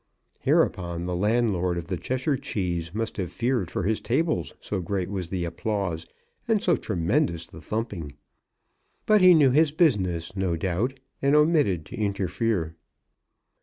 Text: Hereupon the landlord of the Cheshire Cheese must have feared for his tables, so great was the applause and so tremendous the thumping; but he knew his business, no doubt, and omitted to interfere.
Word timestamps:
Hereupon 0.39 1.03
the 1.03 1.15
landlord 1.15 1.77
of 1.77 1.87
the 1.87 1.95
Cheshire 1.95 2.35
Cheese 2.35 2.91
must 2.91 3.17
have 3.17 3.31
feared 3.31 3.69
for 3.69 3.83
his 3.83 4.01
tables, 4.01 4.51
so 4.59 4.81
great 4.81 5.11
was 5.11 5.29
the 5.29 5.45
applause 5.45 6.07
and 6.47 6.59
so 6.59 6.75
tremendous 6.75 7.45
the 7.45 7.61
thumping; 7.61 8.13
but 9.05 9.21
he 9.21 9.35
knew 9.35 9.51
his 9.51 9.71
business, 9.71 10.35
no 10.35 10.55
doubt, 10.55 10.99
and 11.21 11.35
omitted 11.35 11.85
to 11.85 11.95
interfere. 11.97 12.75